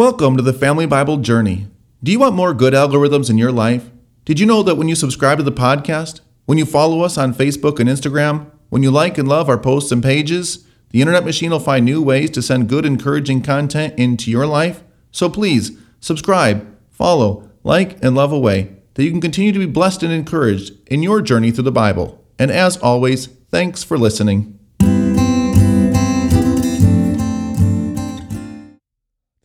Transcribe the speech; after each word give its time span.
Welcome 0.00 0.38
to 0.38 0.42
the 0.42 0.54
Family 0.54 0.86
Bible 0.86 1.18
Journey. 1.18 1.66
Do 2.02 2.10
you 2.10 2.20
want 2.20 2.34
more 2.34 2.54
good 2.54 2.72
algorithms 2.72 3.28
in 3.28 3.36
your 3.36 3.52
life? 3.52 3.90
Did 4.24 4.40
you 4.40 4.46
know 4.46 4.62
that 4.62 4.76
when 4.76 4.88
you 4.88 4.94
subscribe 4.94 5.36
to 5.36 5.44
the 5.44 5.52
podcast, 5.52 6.22
when 6.46 6.56
you 6.56 6.64
follow 6.64 7.02
us 7.02 7.18
on 7.18 7.34
Facebook 7.34 7.78
and 7.78 7.86
Instagram, 7.86 8.50
when 8.70 8.82
you 8.82 8.90
like 8.90 9.18
and 9.18 9.28
love 9.28 9.50
our 9.50 9.58
posts 9.58 9.92
and 9.92 10.02
pages, 10.02 10.66
the 10.88 11.02
internet 11.02 11.26
machine 11.26 11.50
will 11.50 11.60
find 11.60 11.84
new 11.84 12.00
ways 12.00 12.30
to 12.30 12.40
send 12.40 12.70
good, 12.70 12.86
encouraging 12.86 13.42
content 13.42 13.92
into 13.98 14.30
your 14.30 14.46
life? 14.46 14.82
So 15.10 15.28
please 15.28 15.72
subscribe, 16.00 16.66
follow, 16.88 17.50
like, 17.62 18.02
and 18.02 18.14
love 18.14 18.32
away 18.32 18.74
that 18.94 19.04
you 19.04 19.10
can 19.10 19.20
continue 19.20 19.52
to 19.52 19.58
be 19.58 19.66
blessed 19.66 20.02
and 20.02 20.14
encouraged 20.14 20.72
in 20.86 21.02
your 21.02 21.20
journey 21.20 21.50
through 21.50 21.64
the 21.64 21.72
Bible. 21.72 22.24
And 22.38 22.50
as 22.50 22.78
always, 22.78 23.26
thanks 23.50 23.84
for 23.84 23.98
listening. 23.98 24.58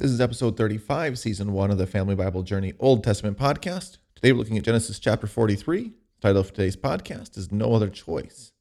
This 0.05 0.11
is 0.11 0.21
episode 0.21 0.55
35, 0.55 1.17
season 1.17 1.51
one 1.51 1.71
of 1.71 1.79
the 1.79 1.87
Family 1.87 2.13
Bible 2.13 2.43
Journey 2.43 2.73
Old 2.79 3.03
Testament 3.03 3.39
podcast. 3.39 3.97
Today 4.13 4.33
we're 4.33 4.37
looking 4.37 4.55
at 4.55 4.63
Genesis 4.63 4.99
chapter 4.99 5.25
43. 5.25 5.81
The 5.81 5.91
title 6.21 6.41
of 6.41 6.53
today's 6.53 6.77
podcast 6.77 7.39
is 7.39 7.51
No 7.51 7.73
Other 7.73 7.89
Choice. 7.89 8.51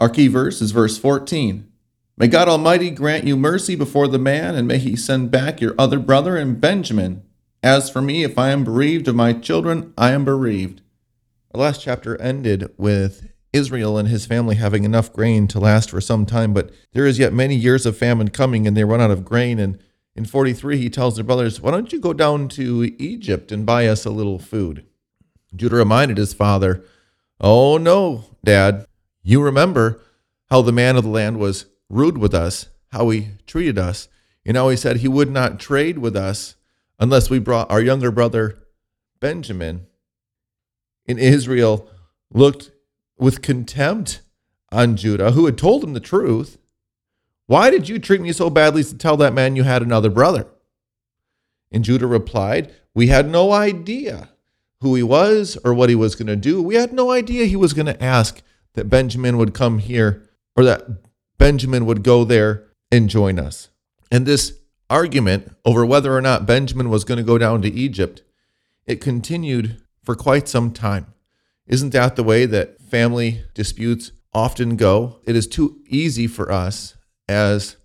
Our 0.00 0.08
key 0.08 0.26
verse 0.26 0.62
is 0.62 0.70
verse 0.70 0.96
14. 0.96 1.70
May 2.16 2.28
God 2.28 2.48
Almighty 2.48 2.88
grant 2.88 3.24
you 3.24 3.36
mercy 3.36 3.76
before 3.76 4.08
the 4.08 4.18
man, 4.18 4.54
and 4.54 4.66
may 4.66 4.78
he 4.78 4.96
send 4.96 5.30
back 5.30 5.60
your 5.60 5.74
other 5.78 5.98
brother 5.98 6.38
and 6.38 6.58
Benjamin. 6.58 7.24
As 7.62 7.90
for 7.90 8.00
me, 8.00 8.24
if 8.24 8.38
I 8.38 8.48
am 8.48 8.64
bereaved 8.64 9.06
of 9.06 9.14
my 9.14 9.34
children, 9.34 9.92
I 9.98 10.12
am 10.12 10.24
bereaved. 10.24 10.80
Our 11.52 11.60
last 11.60 11.82
chapter 11.82 12.18
ended 12.22 12.72
with 12.78 13.30
Israel 13.52 13.98
and 13.98 14.08
his 14.08 14.24
family 14.24 14.54
having 14.54 14.84
enough 14.84 15.12
grain 15.12 15.46
to 15.48 15.60
last 15.60 15.90
for 15.90 16.00
some 16.00 16.24
time, 16.24 16.54
but 16.54 16.70
there 16.94 17.04
is 17.04 17.18
yet 17.18 17.34
many 17.34 17.54
years 17.54 17.84
of 17.84 17.98
famine 17.98 18.30
coming, 18.30 18.66
and 18.66 18.74
they 18.74 18.84
run 18.84 19.02
out 19.02 19.10
of 19.10 19.26
grain, 19.26 19.58
and 19.58 19.78
in 20.16 20.24
43, 20.24 20.78
he 20.78 20.90
tells 20.90 21.16
the 21.16 21.24
brothers, 21.24 21.60
Why 21.60 21.70
don't 21.72 21.92
you 21.92 22.00
go 22.00 22.12
down 22.12 22.48
to 22.50 22.94
Egypt 22.98 23.50
and 23.50 23.66
buy 23.66 23.86
us 23.86 24.04
a 24.04 24.10
little 24.10 24.38
food? 24.38 24.84
Judah 25.54 25.76
reminded 25.76 26.18
his 26.18 26.34
father, 26.34 26.84
Oh, 27.40 27.78
no, 27.78 28.24
Dad. 28.44 28.86
You 29.22 29.42
remember 29.42 30.00
how 30.50 30.62
the 30.62 30.72
man 30.72 30.96
of 30.96 31.04
the 31.04 31.10
land 31.10 31.38
was 31.38 31.66
rude 31.88 32.18
with 32.18 32.34
us, 32.34 32.68
how 32.92 33.10
he 33.10 33.30
treated 33.46 33.78
us, 33.78 34.08
and 34.46 34.56
how 34.56 34.68
he 34.68 34.76
said 34.76 34.98
he 34.98 35.08
would 35.08 35.30
not 35.30 35.58
trade 35.58 35.98
with 35.98 36.14
us 36.14 36.56
unless 36.98 37.30
we 37.30 37.38
brought 37.38 37.70
our 37.70 37.80
younger 37.80 38.10
brother 38.10 38.58
Benjamin. 39.20 39.86
And 41.08 41.18
Israel 41.18 41.88
looked 42.30 42.70
with 43.18 43.42
contempt 43.42 44.20
on 44.70 44.96
Judah, 44.96 45.32
who 45.32 45.46
had 45.46 45.58
told 45.58 45.82
him 45.82 45.92
the 45.92 46.00
truth. 46.00 46.58
Why 47.46 47.70
did 47.70 47.88
you 47.88 47.98
treat 47.98 48.20
me 48.20 48.32
so 48.32 48.48
badly 48.48 48.82
to 48.84 48.96
tell 48.96 49.16
that 49.18 49.34
man 49.34 49.56
you 49.56 49.64
had 49.64 49.82
another 49.82 50.10
brother? 50.10 50.46
And 51.70 51.84
Judah 51.84 52.06
replied, 52.06 52.72
We 52.94 53.08
had 53.08 53.28
no 53.28 53.52
idea 53.52 54.30
who 54.80 54.94
he 54.94 55.02
was 55.02 55.58
or 55.64 55.74
what 55.74 55.88
he 55.88 55.94
was 55.94 56.14
going 56.14 56.28
to 56.28 56.36
do. 56.36 56.62
We 56.62 56.76
had 56.76 56.92
no 56.92 57.10
idea 57.10 57.46
he 57.46 57.56
was 57.56 57.72
going 57.72 57.86
to 57.86 58.02
ask 58.02 58.42
that 58.74 58.88
Benjamin 58.88 59.36
would 59.36 59.54
come 59.54 59.78
here 59.78 60.28
or 60.56 60.64
that 60.64 60.86
Benjamin 61.38 61.86
would 61.86 62.02
go 62.02 62.24
there 62.24 62.64
and 62.90 63.10
join 63.10 63.38
us. 63.38 63.68
And 64.10 64.26
this 64.26 64.58
argument 64.88 65.54
over 65.64 65.84
whether 65.84 66.14
or 66.14 66.20
not 66.20 66.46
Benjamin 66.46 66.88
was 66.88 67.04
going 67.04 67.18
to 67.18 67.24
go 67.24 67.38
down 67.38 67.62
to 67.62 67.72
Egypt, 67.72 68.22
it 68.86 69.00
continued 69.00 69.82
for 70.02 70.14
quite 70.14 70.48
some 70.48 70.70
time. 70.70 71.12
Isn't 71.66 71.90
that 71.90 72.16
the 72.16 72.22
way 72.22 72.46
that 72.46 72.80
family 72.80 73.44
disputes 73.54 74.12
often 74.32 74.76
go? 74.76 75.20
It 75.24 75.34
is 75.34 75.46
too 75.46 75.80
easy 75.88 76.26
for 76.26 76.52
us 76.52 76.94
as 77.28 77.76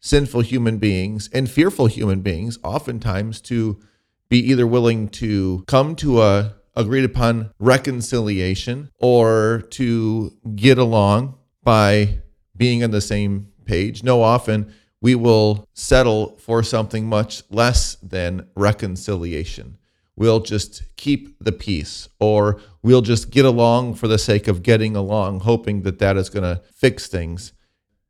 sinful 0.00 0.42
human 0.42 0.78
beings 0.78 1.28
and 1.32 1.50
fearful 1.50 1.86
human 1.86 2.20
beings, 2.20 2.58
oftentimes 2.62 3.40
to 3.42 3.80
be 4.28 4.38
either 4.38 4.66
willing 4.66 5.08
to 5.08 5.64
come 5.66 5.96
to 5.96 6.22
a 6.22 6.54
agreed 6.76 7.04
upon 7.04 7.50
reconciliation 7.58 8.88
or 9.00 9.64
to 9.70 10.32
get 10.54 10.78
along 10.78 11.36
by 11.64 12.20
being 12.56 12.84
on 12.84 12.92
the 12.92 13.00
same 13.00 13.48
page. 13.64 14.04
No, 14.04 14.22
often 14.22 14.72
we 15.00 15.14
will 15.14 15.66
settle 15.74 16.36
for 16.38 16.62
something 16.62 17.06
much 17.06 17.42
less 17.50 17.96
than 17.96 18.48
reconciliation. 18.54 19.76
We'll 20.16 20.40
just 20.40 20.82
keep 20.96 21.36
the 21.42 21.52
peace, 21.52 22.08
or 22.18 22.60
we'll 22.82 23.02
just 23.02 23.30
get 23.30 23.44
along 23.44 23.94
for 23.94 24.08
the 24.08 24.18
sake 24.18 24.48
of 24.48 24.64
getting 24.64 24.96
along, 24.96 25.40
hoping 25.40 25.82
that 25.82 26.00
that 26.00 26.16
is 26.16 26.28
going 26.28 26.42
to 26.42 26.62
fix 26.74 27.06
things. 27.06 27.52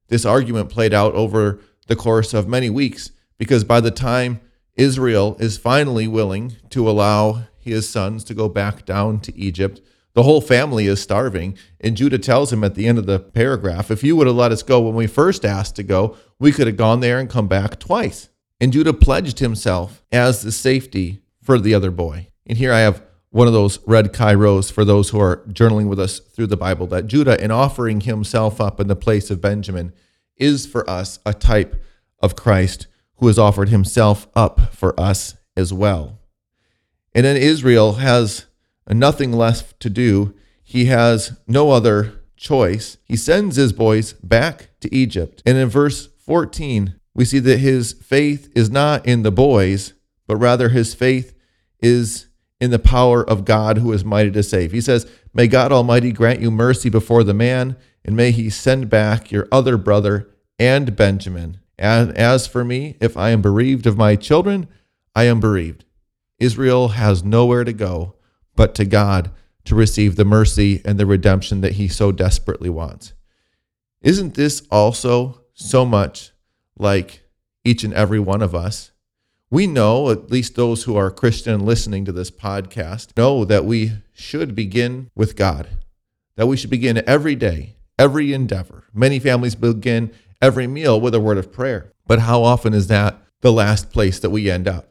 This 0.09 0.25
argument 0.25 0.71
played 0.71 0.93
out 0.93 1.15
over 1.15 1.61
the 1.87 1.97
course 1.97 2.35
of 2.35 2.49
many 2.49 2.71
weeks 2.71 3.13
because 3.39 3.65
by 3.65 3.81
the 3.81 3.91
time 3.91 4.41
Israel 4.77 5.37
is 5.39 5.59
finally 5.59 6.07
willing 6.07 6.57
to 6.71 6.89
allow 6.89 7.45
his 7.59 7.89
sons 7.89 8.25
to 8.25 8.35
go 8.35 8.49
back 8.49 8.85
down 8.85 9.21
to 9.21 9.37
Egypt, 9.37 9.81
the 10.15 10.23
whole 10.23 10.41
family 10.41 10.87
is 10.87 11.01
starving. 11.01 11.57
And 11.81 11.97
Judah 11.97 12.19
tells 12.19 12.53
him 12.53 12.65
at 12.65 12.75
the 12.75 12.87
end 12.87 12.99
of 12.99 13.07
the 13.07 13.21
paragraph, 13.21 13.91
if 13.91 14.03
you 14.03 14.17
would 14.17 14.27
have 14.27 14.37
let 14.37 14.53
us 14.53 14.63
go 14.63 14.81
when 14.81 14.95
we 14.95 15.07
first 15.07 15.45
asked 15.45 15.77
to 15.77 15.83
go, 15.83 16.17
we 16.39 16.53
could 16.53 16.67
have 16.67 16.77
gone 16.77 17.01
there 17.01 17.19
and 17.19 17.31
come 17.31 17.49
back 17.49 17.79
twice. 17.79 18.29
And 18.61 18.73
Judah 18.73 18.93
pledged 18.93 19.39
himself 19.39 20.05
as 20.11 20.43
the 20.43 20.53
safety 20.53 21.23
for 21.43 21.59
the 21.59 21.75
other 21.75 21.91
boy. 21.91 22.29
And 22.47 22.59
here 22.59 22.73
I 22.73 22.81
have 22.81 23.03
one 23.31 23.47
of 23.47 23.53
those 23.53 23.79
red 23.87 24.13
chi-rhos 24.13 24.71
for 24.71 24.85
those 24.85 25.11
who 25.11 25.21
are 25.21 25.45
journaling 25.49 25.89
with 25.89 26.01
us 26.01 26.19
through 26.19 26.47
the 26.47 26.57
Bible 26.57 26.87
that 26.87 27.07
Judah, 27.07 27.43
in 27.43 27.51
offering 27.51 28.01
himself 28.01 28.61
up 28.61 28.81
in 28.81 28.89
the 28.89 28.97
place 28.97 29.31
of 29.31 29.41
Benjamin, 29.41 29.93
is 30.37 30.67
for 30.67 30.89
us 30.89 31.19
a 31.27 31.35
type 31.35 31.83
of 32.21 32.37
Christ 32.37 32.87
who 33.17 33.27
has 33.27 33.39
offered 33.39 33.69
himself 33.69 34.29
up 34.35 34.75
for 34.75 34.99
us 34.99 35.37
as 35.57 35.73
well. 35.73 36.21
And 37.15 37.25
then 37.25 37.37
Israel 37.37 37.95
has 37.95 38.47
nothing 38.89 39.33
left 39.33 39.79
to 39.81 39.91
do. 39.91 40.35
He 40.63 40.87
has 40.87 41.39
no 41.47 41.71
other 41.71 42.23
choice. 42.37 42.97
He 43.05 43.17
sends 43.17 43.57
his 43.57 43.73
boys 43.73 44.13
back 44.15 44.71
to 44.81 44.95
Egypt. 44.95 45.43
And 45.45 45.59
in 45.59 45.69
verse 45.69 46.09
14, 46.19 46.95
we 47.15 47.25
see 47.25 47.41
that 47.41 47.59
his 47.59 47.93
faith 47.93 48.51
is 48.55 48.71
not 48.71 49.05
in 49.05 49.23
the 49.23 49.33
boys, 49.33 49.95
but 50.27 50.37
rather 50.37 50.69
his 50.69 50.95
faith 50.95 51.35
is 51.81 52.28
in 52.61 52.71
the 52.71 52.79
power 52.79 53.23
of 53.23 53.45
God 53.45 53.79
who 53.79 53.93
is 53.93 54.05
mighty 54.05 54.31
to 54.33 54.43
save. 54.43 54.73
He 54.73 54.81
says, 54.81 55.11
May 55.33 55.47
God 55.47 55.73
Almighty 55.73 56.13
grant 56.13 56.41
you 56.41 56.51
mercy 56.51 56.89
before 56.89 57.23
the 57.23 57.35
man, 57.35 57.77
and 58.05 58.17
may 58.17 58.31
he 58.31 58.51
send 58.51 58.91
back 58.91 59.31
your 59.31 59.47
other 59.53 59.77
brother 59.77 60.29
and 60.59 60.97
Benjamin. 60.97 61.61
And 61.79 62.17
as 62.19 62.47
for 62.47 62.65
me, 62.65 62.97
if 63.01 63.17
I 63.17 63.31
am 63.31 63.41
bereaved 63.41 63.87
of 63.87 63.97
my 63.97 64.17
children, 64.17 64.67
I 65.15 65.25
am 65.25 65.39
bereaved. 65.39 65.85
Israel 66.39 66.89
has 66.89 67.25
nowhere 67.25 67.65
to 67.65 67.73
go 67.73 68.15
but 68.57 68.75
to 68.75 68.85
God 68.85 69.31
to 69.65 69.75
receive 69.75 70.17
the 70.17 70.25
mercy 70.25 70.83
and 70.85 70.99
the 70.99 71.07
redemption 71.07 71.61
that 71.61 71.75
he 71.75 71.87
so 71.87 72.11
desperately 72.11 72.71
wants. 72.71 73.13
Isn't 74.01 74.35
this 74.35 74.63
also 74.71 75.43
so 75.53 75.85
much 75.85 76.33
like 76.79 77.23
each 77.65 77.85
and 77.85 77.93
every 77.95 78.19
one 78.19 78.43
of 78.43 78.55
us? 78.55 78.93
We 79.51 79.67
know, 79.67 80.11
at 80.11 80.31
least 80.31 80.57
those 80.57 80.85
who 80.85 80.97
are 80.97 81.11
Christian 81.11 81.65
listening 81.65 82.05
to 82.05 82.13
this 82.13 82.31
podcast, 82.31 83.17
know 83.17 83.45
that 83.47 83.65
we 83.65 83.93
should 84.13 84.55
begin 84.55 85.11
with 85.15 85.37
God, 85.37 85.69
that 86.37 86.47
we 86.47 86.57
should 86.57 86.71
begin 86.71 87.03
every 87.07 87.35
day, 87.35 87.77
every 87.99 88.33
endeavor. 88.35 88.85
Many 88.93 89.19
families 89.19 89.55
begin 89.55 90.13
every 90.43 90.67
meal 90.67 91.01
with 91.01 91.15
a 91.15 91.21
word 91.21 91.39
of 91.39 91.51
prayer. 91.51 91.93
But 92.07 92.21
how 92.21 92.43
often 92.43 92.75
is 92.75 92.89
that 92.89 93.23
the 93.41 93.53
last 93.53 93.91
place 93.91 94.19
that 94.21 94.31
we 94.31 94.51
end 94.51 94.69
up? 94.69 94.91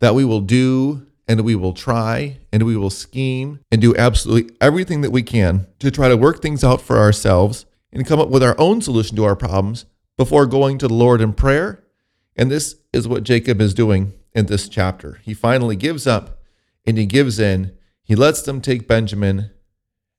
That 0.00 0.14
we 0.14 0.24
will 0.24 0.42
do 0.42 1.06
and 1.26 1.40
we 1.40 1.54
will 1.54 1.72
try 1.72 2.38
and 2.52 2.62
we 2.62 2.76
will 2.76 2.90
scheme 2.90 3.60
and 3.70 3.80
do 3.80 3.96
absolutely 3.96 4.54
everything 4.60 5.00
that 5.00 5.10
we 5.10 5.22
can 5.22 5.66
to 5.78 5.90
try 5.90 6.08
to 6.08 6.16
work 6.16 6.42
things 6.42 6.62
out 6.62 6.82
for 6.82 6.98
ourselves 6.98 7.64
and 7.90 8.06
come 8.06 8.20
up 8.20 8.28
with 8.28 8.42
our 8.42 8.54
own 8.58 8.82
solution 8.82 9.16
to 9.16 9.24
our 9.24 9.36
problems 9.36 9.86
before 10.18 10.46
going 10.46 10.76
to 10.78 10.88
the 10.88 10.94
Lord 10.94 11.20
in 11.20 11.32
prayer 11.32 11.82
and 12.36 12.50
this 12.50 12.76
is 12.92 13.08
what 13.08 13.22
Jacob 13.22 13.60
is 13.60 13.74
doing 13.74 14.12
in 14.34 14.46
this 14.46 14.68
chapter. 14.68 15.20
He 15.22 15.34
finally 15.34 15.76
gives 15.76 16.06
up 16.06 16.42
and 16.86 16.98
he 16.98 17.06
gives 17.06 17.38
in. 17.38 17.72
He 18.02 18.14
lets 18.14 18.42
them 18.42 18.60
take 18.60 18.86
Benjamin 18.86 19.50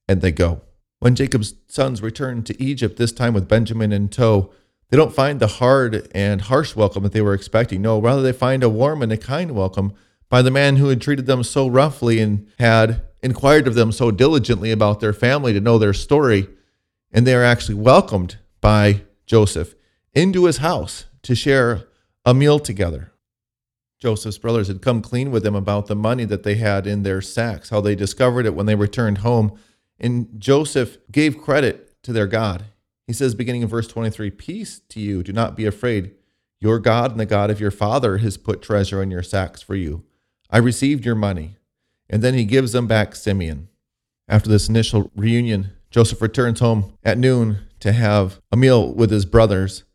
and 0.08 0.22
they 0.22 0.31
go. 0.31 0.62
When 1.00 1.16
Jacob's 1.16 1.54
sons 1.68 2.02
return 2.02 2.44
to 2.44 2.62
Egypt, 2.62 2.98
this 2.98 3.12
time 3.12 3.34
with 3.34 3.48
Benjamin 3.48 3.92
in 3.92 4.10
tow, 4.10 4.52
they 4.90 4.98
don't 4.98 5.14
find 5.14 5.40
the 5.40 5.48
hard 5.48 6.10
and 6.16 6.42
harsh 6.42 6.75
welcome 6.75 7.04
that 7.04 7.12
they 7.12 7.22
were 7.22 7.34
expecting. 7.34 7.81
No, 7.81 8.00
rather, 8.00 8.22
they 8.22 8.34
find 8.34 8.64
a 8.64 8.69
warm 8.69 9.04
and 9.04 9.12
a 9.12 9.18
kind 9.18 9.52
welcome 9.52 9.94
by 10.30 10.42
the 10.42 10.52
man 10.52 10.78
who 10.78 10.88
had 10.88 11.02
treated 11.02 11.25
them 11.25 11.44
so 11.44 11.68
roughly 11.68 12.19
and 12.19 12.48
had 12.58 13.02
inquired 13.22 13.68
of 13.68 13.75
them 13.75 13.92
so 13.92 14.12
diligently 14.12 14.72
about 14.72 15.00
their 15.00 15.14
family 15.14 15.54
to 15.54 15.62
know 15.62 15.78
their 15.78 15.94
story. 15.94 16.48
And 17.12 17.28
they 17.28 17.36
are 17.36 17.44
actually 17.44 17.75
welcomed 17.75 18.38
by 18.60 19.02
Joseph 19.25 19.75
into 20.14 20.46
his 20.46 20.58
house 20.58 21.06
to 21.24 21.36
share 21.36 21.84
a 22.28 22.34
meal 22.34 22.60
together. 22.60 23.14
Joseph's 24.02 24.38
brothers 24.38 24.68
had 24.68 24.82
come 24.82 25.02
clean 25.02 25.32
with 25.32 25.46
him 25.46 25.56
about 25.56 25.88
the 25.88 25.96
money 25.96 26.26
that 26.26 26.44
they 26.44 26.56
had 26.56 26.86
in 26.86 27.04
their 27.04 27.22
sacks, 27.22 27.70
how 27.70 27.80
they 27.80 27.96
discovered 27.96 28.46
it 28.46 28.54
when 28.54 28.66
they 28.66 28.76
returned 28.76 29.20
home. 29.20 29.58
And 29.98 30.28
Joseph 30.38 30.98
gave 31.10 31.42
credit 31.42 31.96
to 32.04 32.12
their 32.12 32.28
God. 32.28 32.66
He 33.08 33.14
says, 33.14 33.34
beginning 33.34 33.62
in 33.62 33.70
verse 33.70 33.88
23, 33.88 34.30
Peace 34.32 34.82
to 34.90 35.00
you, 35.00 35.24
do 35.24 35.32
not 35.32 35.56
be 35.56 35.66
afraid. 35.66 36.16
Your 36.60 36.80
God 36.80 37.12
and 37.12 37.20
the 37.20 37.26
God 37.26 37.50
of 37.50 37.62
your 37.62 37.72
father 37.72 38.18
has 38.18 38.36
put 38.36 38.62
treasure 38.62 39.02
in 39.02 39.10
your 39.10 39.24
sacks 39.24 39.62
for 39.62 39.76
you. 39.76 40.04
I 40.50 40.58
received 40.58 41.06
your 41.06 41.16
money. 41.16 41.56
And 42.10 42.22
then 42.22 42.34
he 42.34 42.44
gives 42.44 42.74
them 42.74 42.88
back 42.88 43.16
Simeon. 43.16 43.70
After 44.28 44.50
this 44.50 44.68
initial 44.68 45.12
reunion, 45.16 45.72
Joseph 45.92 46.22
returns 46.22 46.60
home 46.60 46.92
at 47.06 47.18
noon 47.18 47.60
to 47.80 47.94
have 47.94 48.42
a 48.52 48.58
meal 48.58 48.94
with 48.94 49.12
his 49.12 49.26
brothers. 49.26 49.86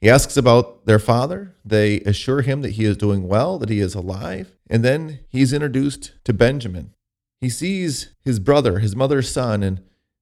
He 0.00 0.08
asks 0.08 0.36
about 0.36 0.86
their 0.86 0.98
father. 0.98 1.56
They 1.64 2.00
assure 2.00 2.42
him 2.42 2.62
that 2.62 2.72
he 2.72 2.84
is 2.84 2.96
doing 2.96 3.26
well, 3.26 3.58
that 3.58 3.68
he 3.68 3.80
is 3.80 3.94
alive. 3.94 4.52
And 4.70 4.84
then 4.84 5.20
he's 5.28 5.52
introduced 5.52 6.12
to 6.24 6.32
Benjamin. 6.32 6.94
He 7.40 7.48
sees 7.48 8.14
his 8.24 8.38
brother, 8.38 8.78
his 8.78 8.94
mother's 8.94 9.30
son, 9.30 9.62
and 9.62 9.80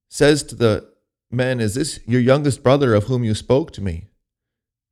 says 0.09 0.43
to 0.43 0.55
the 0.55 0.89
men, 1.31 1.59
Is 1.59 1.75
this 1.75 1.99
your 2.05 2.21
youngest 2.21 2.63
brother 2.63 2.93
of 2.93 3.05
whom 3.05 3.23
you 3.23 3.35
spoke 3.35 3.71
to 3.73 3.81
me? 3.81 4.07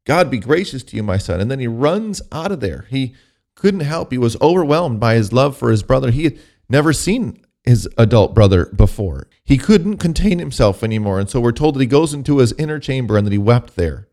God 0.06 0.30
be 0.30 0.38
gracious 0.38 0.84
to 0.84 0.96
you, 0.96 1.04
my 1.04 1.18
son. 1.18 1.40
And 1.40 1.50
then 1.50 1.60
he 1.60 1.68
runs 1.68 2.22
out 2.32 2.52
of 2.52 2.60
there. 2.60 2.86
He 2.90 3.16
couldn't 3.56 3.80
help. 3.80 4.12
He 4.12 4.18
was 4.18 4.40
overwhelmed 4.40 5.00
by 5.00 5.16
his 5.16 5.34
love 5.34 5.58
for 5.58 5.72
his 5.72 5.82
brother. 5.82 6.12
He 6.12 6.26
had 6.26 6.40
never 6.70 6.94
seen 6.94 7.44
his 7.64 7.90
adult 7.98 8.36
brother 8.36 8.68
before. 8.68 9.28
He 9.44 9.58
couldn't 9.58 9.98
contain 9.98 10.38
himself 10.38 10.84
anymore. 10.84 11.20
And 11.20 11.30
so 11.30 11.40
we're 11.40 11.52
told 11.52 11.76
that 11.76 11.82
he 11.82 11.88
goes 11.88 12.14
into 12.14 12.38
his 12.38 12.54
inner 12.54 12.80
chamber 12.80 13.18
and 13.18 13.26
that 13.26 13.32
he 13.32 13.40
wept 13.40 13.76
there. 13.76 14.08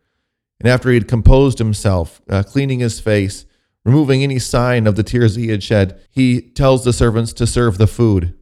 And 0.62 0.70
after 0.70 0.91
he 0.91 0.94
had 0.94 1.09
composed 1.09 1.59
himself, 1.59 2.23
uh, 2.31 2.44
cleaning 2.44 2.79
his 2.79 3.00
face, 3.00 3.47
removing 3.85 4.23
any 4.23 4.38
sign 4.38 4.87
of 4.87 4.94
the 4.94 5.03
tears 5.03 5.35
he 5.35 5.49
had 5.49 5.61
shed, 5.61 6.00
he 6.09 6.41
tells 6.41 6.85
the 6.85 6.93
servants 6.93 7.32
to 7.32 7.49
serve 7.49 7.79
the 7.79 7.88
food. 7.88 8.38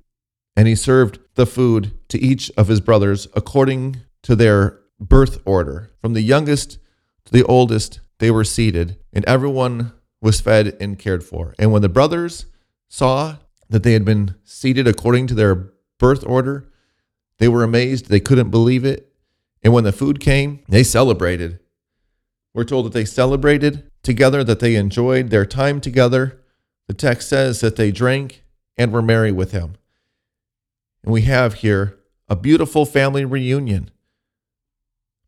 And 0.55 0.69
he 0.69 0.75
served 0.75 1.19
the 1.35 1.47
food 1.47 1.93
to 2.09 2.21
each 2.21 2.51
of 2.59 2.69
his 2.69 2.83
brothers 2.83 3.27
according 3.35 4.03
to 4.25 4.37
their 4.37 4.81
birth 5.01 5.41
order. 5.47 5.93
From 6.03 6.13
the 6.13 6.21
youngest 6.21 6.73
to 7.25 7.33
the 7.33 7.45
oldest, 7.45 8.01
they 8.19 8.31
were 8.31 8.45
seated, 8.45 8.99
and 9.15 9.25
everyone 9.25 9.93
was 10.21 10.43
fed 10.43 10.77
and 10.79 10.99
cared 10.99 11.25
for. 11.25 11.55
And 11.59 11.73
when 11.73 11.81
the 11.81 11.89
brothers 11.89 12.45
saw 12.87 13.37
that 13.71 13.83
they 13.83 13.95
had 13.95 14.05
been 14.05 14.35
seated 14.45 14.87
according 14.87 15.27
to 15.29 15.35
their 15.35 15.73
birth 15.97 16.23
order, 16.27 16.69
they 17.39 17.49
were 17.49 17.65
amazed. 17.65 18.11
They 18.11 18.21
couldn't 18.21 18.51
believe 18.51 18.85
it. 18.85 19.11
And 19.63 19.73
when 19.73 19.85
the 19.85 19.93
food 19.93 20.21
came, 20.21 20.63
they 20.69 20.83
celebrated. 20.83 21.61
We're 22.53 22.65
told 22.65 22.87
that 22.87 22.93
they 22.93 23.05
celebrated 23.05 23.91
together, 24.03 24.43
that 24.45 24.61
they 24.61 24.75
enjoyed 24.75 25.31
their 25.31 25.47
time 25.47 25.81
together. 25.81 26.41
The 26.89 26.95
text 26.95 27.29
says 27.29 27.61
that 27.61 27.77
they 27.77 27.93
drank 27.93 28.45
and 28.77 28.93
were 28.93 29.03
merry 29.03 29.31
with 29.31 29.53
him. 29.53 29.75
And 31.03 31.13
we 31.13 31.23
have 31.23 31.55
here 31.55 31.99
a 32.29 32.37
beautiful 32.37 32.85
family 32.85 33.25
reunion. 33.25 33.91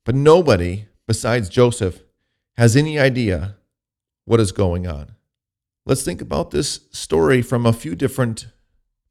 But 0.04 0.14
nobody 0.14 0.86
besides 1.06 1.48
Joseph 1.48 2.02
has 2.56 2.76
any 2.76 2.98
idea 2.98 3.56
what 4.24 4.40
is 4.40 4.52
going 4.52 4.86
on. 4.86 5.12
Let's 5.84 6.04
think 6.04 6.20
about 6.20 6.50
this 6.50 6.80
story 6.92 7.42
from 7.42 7.66
a 7.66 7.72
few 7.72 7.94
different 7.94 8.46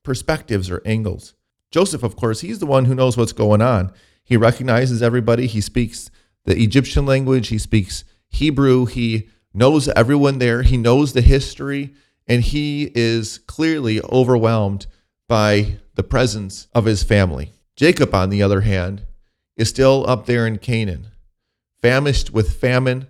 perspectives 0.04 0.70
or 0.70 0.82
angles. 0.86 1.34
Joseph, 1.70 2.04
of 2.04 2.16
course, 2.16 2.42
he's 2.42 2.60
the 2.60 2.66
one 2.66 2.86
who 2.86 2.96
knows 2.96 3.18
what's 3.18 3.34
going 3.34 3.62
on. 3.62 3.92
He 4.24 4.38
recognizes 4.38 5.02
everybody. 5.02 5.48
He 5.48 5.62
speaks 5.62 6.12
the 6.46 6.62
Egyptian 6.62 7.06
language, 7.06 7.50
he 7.50 7.58
speaks 7.58 8.04
Hebrew, 8.30 8.86
he 8.86 9.30
knows 9.54 9.88
everyone 9.90 10.40
there, 10.40 10.64
he 10.64 10.78
knows 10.78 11.14
the 11.14 11.22
history, 11.22 11.94
and 12.28 12.42
he 12.42 12.92
is 12.96 13.38
clearly 13.40 14.02
overwhelmed 14.04 14.88
by 15.28 15.78
the 15.96 16.04
presence 16.04 16.68
of 16.74 16.86
his 16.86 17.04
family. 17.04 17.52
Jacob, 17.76 18.14
on 18.16 18.30
the 18.30 18.42
other 18.42 18.62
hand, 18.62 19.06
is 19.58 19.70
still 19.70 20.06
up 20.08 20.26
there 20.26 20.48
in 20.48 20.58
Canaan, 20.58 21.08
famished 21.82 22.32
with 22.32 22.60
famine, 22.60 23.08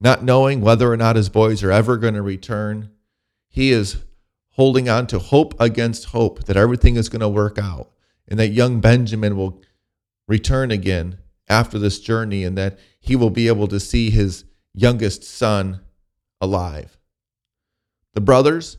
not 0.00 0.24
knowing 0.24 0.60
whether 0.60 0.90
or 0.90 0.96
not 0.96 1.16
his 1.16 1.28
boys 1.28 1.62
are 1.62 1.72
ever 1.72 1.96
going 1.96 2.14
to 2.14 2.22
return. 2.22 2.90
He 3.48 3.72
is 3.72 3.98
holding 4.50 4.88
on 4.88 5.06
to 5.08 5.18
hope 5.18 5.58
against 5.60 6.06
hope 6.06 6.44
that 6.44 6.56
everything 6.56 6.96
is 6.96 7.08
going 7.08 7.20
to 7.20 7.28
work 7.28 7.58
out 7.58 7.90
and 8.28 8.38
that 8.38 8.48
young 8.48 8.80
Benjamin 8.80 9.36
will 9.36 9.60
return 10.28 10.70
again 10.70 11.18
after 11.50 11.78
this 11.78 12.00
journey 12.00 12.44
and 12.44 12.56
that 12.56 12.78
he 13.00 13.16
will 13.16 13.30
be 13.30 13.48
able 13.48 13.68
to 13.68 13.80
see 13.80 14.08
his 14.08 14.44
youngest 14.72 15.24
son 15.24 15.80
alive. 16.40 16.96
The 18.14 18.20
brothers 18.20 18.78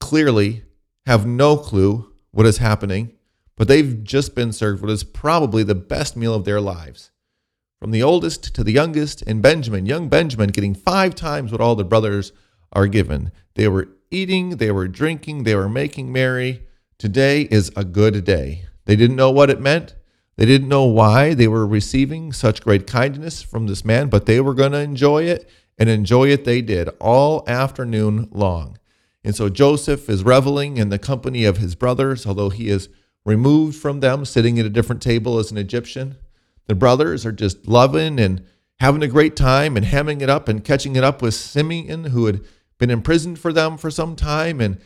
clearly 0.00 0.64
have 1.06 1.26
no 1.26 1.56
clue 1.56 2.12
what 2.30 2.46
is 2.46 2.58
happening, 2.58 3.12
but 3.56 3.68
they've 3.68 4.02
just 4.02 4.34
been 4.34 4.52
served 4.52 4.82
what 4.82 4.90
is 4.90 5.04
probably 5.04 5.62
the 5.62 5.74
best 5.74 6.16
meal 6.16 6.34
of 6.34 6.44
their 6.44 6.60
lives. 6.60 7.10
From 7.78 7.90
the 7.92 8.02
oldest 8.02 8.54
to 8.54 8.64
the 8.64 8.72
youngest, 8.72 9.22
and 9.22 9.40
Benjamin, 9.40 9.86
young 9.86 10.08
Benjamin, 10.08 10.50
getting 10.50 10.74
five 10.74 11.14
times 11.14 11.52
what 11.52 11.60
all 11.60 11.76
the 11.76 11.84
brothers 11.84 12.32
are 12.72 12.88
given. 12.88 13.30
They 13.54 13.68
were 13.68 13.88
eating, 14.10 14.56
they 14.56 14.72
were 14.72 14.88
drinking, 14.88 15.44
they 15.44 15.54
were 15.54 15.68
making 15.68 16.12
merry. 16.12 16.66
Today 16.98 17.42
is 17.42 17.70
a 17.76 17.84
good 17.84 18.24
day. 18.24 18.64
They 18.86 18.96
didn't 18.96 19.16
know 19.16 19.30
what 19.30 19.50
it 19.50 19.60
meant. 19.60 19.94
They 20.38 20.46
didn't 20.46 20.68
know 20.68 20.84
why 20.84 21.34
they 21.34 21.48
were 21.48 21.66
receiving 21.66 22.32
such 22.32 22.62
great 22.62 22.86
kindness 22.86 23.42
from 23.42 23.66
this 23.66 23.84
man, 23.84 24.08
but 24.08 24.26
they 24.26 24.40
were 24.40 24.54
going 24.54 24.70
to 24.70 24.78
enjoy 24.78 25.24
it, 25.24 25.50
and 25.76 25.88
enjoy 25.88 26.28
it 26.28 26.44
they 26.44 26.62
did 26.62 26.88
all 27.00 27.42
afternoon 27.48 28.28
long. 28.30 28.78
And 29.24 29.34
so 29.34 29.48
Joseph 29.48 30.08
is 30.08 30.22
reveling 30.22 30.76
in 30.76 30.90
the 30.90 30.98
company 30.98 31.44
of 31.44 31.56
his 31.56 31.74
brothers, 31.74 32.24
although 32.24 32.50
he 32.50 32.68
is 32.68 32.88
removed 33.24 33.76
from 33.76 33.98
them, 33.98 34.24
sitting 34.24 34.60
at 34.60 34.66
a 34.66 34.70
different 34.70 35.02
table 35.02 35.40
as 35.40 35.50
an 35.50 35.58
Egyptian. 35.58 36.16
The 36.68 36.76
brothers 36.76 37.26
are 37.26 37.32
just 37.32 37.66
loving 37.66 38.20
and 38.20 38.44
having 38.78 39.02
a 39.02 39.08
great 39.08 39.34
time 39.34 39.76
and 39.76 39.84
hemming 39.84 40.20
it 40.20 40.30
up 40.30 40.48
and 40.48 40.64
catching 40.64 40.94
it 40.94 41.02
up 41.02 41.20
with 41.20 41.34
Simeon, 41.34 42.04
who 42.04 42.26
had 42.26 42.42
been 42.78 42.90
imprisoned 42.90 43.40
for 43.40 43.52
them 43.52 43.76
for 43.76 43.90
some 43.90 44.14
time, 44.14 44.60
and 44.60 44.78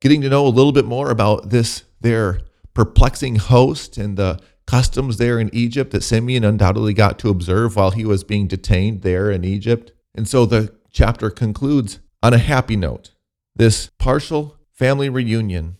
getting 0.00 0.20
to 0.20 0.28
know 0.28 0.46
a 0.46 0.48
little 0.48 0.70
bit 0.70 0.86
more 0.86 1.10
about 1.10 1.50
this, 1.50 1.82
their 2.00 2.42
perplexing 2.74 3.36
host 3.36 3.98
and 3.98 4.16
the 4.16 4.40
customs 4.70 5.16
there 5.16 5.40
in 5.40 5.52
Egypt 5.52 5.90
that 5.90 6.04
Simeon 6.04 6.44
undoubtedly 6.44 6.94
got 6.94 7.18
to 7.18 7.28
observe 7.28 7.74
while 7.74 7.90
he 7.90 8.04
was 8.04 8.22
being 8.22 8.46
detained 8.46 9.02
there 9.02 9.28
in 9.28 9.44
Egypt. 9.44 9.90
And 10.14 10.28
so 10.28 10.46
the 10.46 10.72
chapter 10.92 11.28
concludes 11.28 11.98
on 12.22 12.34
a 12.34 12.38
happy 12.38 12.76
note. 12.76 13.10
This 13.56 13.90
partial 13.98 14.58
family 14.72 15.08
reunion, 15.08 15.76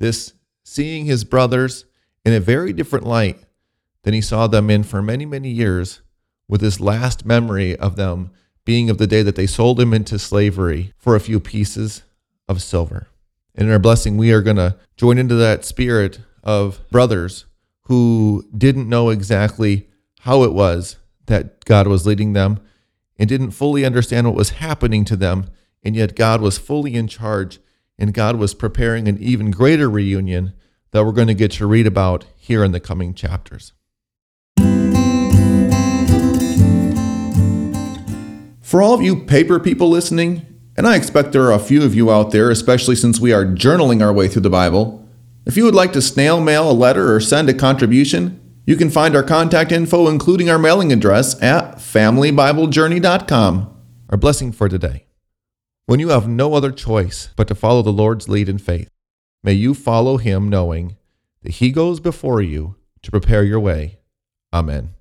this 0.00 0.32
seeing 0.64 1.04
his 1.04 1.22
brothers 1.22 1.84
in 2.24 2.32
a 2.32 2.40
very 2.40 2.72
different 2.72 3.06
light 3.06 3.44
than 4.02 4.12
he 4.12 4.20
saw 4.20 4.48
them 4.48 4.70
in 4.70 4.82
for 4.82 5.00
many, 5.00 5.24
many 5.24 5.50
years, 5.50 6.00
with 6.48 6.62
his 6.62 6.80
last 6.80 7.24
memory 7.24 7.76
of 7.76 7.94
them 7.94 8.32
being 8.64 8.90
of 8.90 8.98
the 8.98 9.06
day 9.06 9.22
that 9.22 9.36
they 9.36 9.46
sold 9.46 9.78
him 9.78 9.94
into 9.94 10.18
slavery 10.18 10.92
for 10.98 11.14
a 11.14 11.20
few 11.20 11.38
pieces 11.38 12.02
of 12.48 12.60
silver. 12.60 13.06
And 13.54 13.68
in 13.68 13.72
our 13.72 13.78
blessing, 13.78 14.16
we 14.16 14.32
are 14.32 14.42
going 14.42 14.56
to 14.56 14.76
join 14.96 15.16
into 15.16 15.36
that 15.36 15.64
spirit 15.64 16.18
of 16.42 16.80
brothers 16.90 17.44
who 17.90 18.46
didn't 18.56 18.88
know 18.88 19.10
exactly 19.10 19.88
how 20.20 20.44
it 20.44 20.52
was 20.52 20.94
that 21.26 21.64
God 21.64 21.88
was 21.88 22.06
leading 22.06 22.34
them 22.34 22.60
and 23.18 23.28
didn't 23.28 23.50
fully 23.50 23.84
understand 23.84 24.28
what 24.28 24.36
was 24.36 24.50
happening 24.50 25.04
to 25.06 25.16
them. 25.16 25.50
And 25.82 25.96
yet, 25.96 26.14
God 26.14 26.40
was 26.40 26.56
fully 26.56 26.94
in 26.94 27.08
charge, 27.08 27.58
and 27.98 28.14
God 28.14 28.36
was 28.36 28.54
preparing 28.54 29.08
an 29.08 29.18
even 29.18 29.50
greater 29.50 29.90
reunion 29.90 30.52
that 30.92 31.04
we're 31.04 31.10
going 31.10 31.26
to 31.26 31.34
get 31.34 31.50
to 31.52 31.66
read 31.66 31.84
about 31.84 32.26
here 32.36 32.62
in 32.62 32.70
the 32.70 32.78
coming 32.78 33.12
chapters. 33.12 33.72
For 38.60 38.80
all 38.80 38.94
of 38.94 39.02
you 39.02 39.16
paper 39.24 39.58
people 39.58 39.88
listening, 39.88 40.46
and 40.76 40.86
I 40.86 40.94
expect 40.94 41.32
there 41.32 41.42
are 41.42 41.52
a 41.54 41.58
few 41.58 41.82
of 41.82 41.96
you 41.96 42.12
out 42.12 42.30
there, 42.30 42.52
especially 42.52 42.94
since 42.94 43.18
we 43.18 43.32
are 43.32 43.44
journaling 43.44 44.00
our 44.00 44.12
way 44.12 44.28
through 44.28 44.42
the 44.42 44.48
Bible, 44.48 44.99
if 45.46 45.56
you 45.56 45.64
would 45.64 45.74
like 45.74 45.92
to 45.94 46.02
snail 46.02 46.40
mail 46.40 46.70
a 46.70 46.72
letter 46.72 47.14
or 47.14 47.20
send 47.20 47.48
a 47.48 47.54
contribution, 47.54 48.36
you 48.66 48.76
can 48.76 48.90
find 48.90 49.16
our 49.16 49.22
contact 49.22 49.72
info, 49.72 50.08
including 50.08 50.48
our 50.48 50.58
mailing 50.58 50.92
address, 50.92 51.40
at 51.42 51.76
familybiblejourney.com. 51.76 53.76
Our 54.10 54.18
blessing 54.18 54.52
for 54.52 54.68
today. 54.68 55.06
When 55.86 55.98
you 55.98 56.10
have 56.10 56.28
no 56.28 56.54
other 56.54 56.70
choice 56.70 57.30
but 57.36 57.48
to 57.48 57.54
follow 57.54 57.82
the 57.82 57.92
Lord's 57.92 58.28
lead 58.28 58.48
in 58.48 58.58
faith, 58.58 58.88
may 59.42 59.54
you 59.54 59.74
follow 59.74 60.18
him 60.18 60.48
knowing 60.48 60.96
that 61.42 61.54
he 61.54 61.72
goes 61.72 61.98
before 61.98 62.40
you 62.40 62.76
to 63.02 63.10
prepare 63.10 63.42
your 63.42 63.60
way. 63.60 63.98
Amen. 64.52 64.94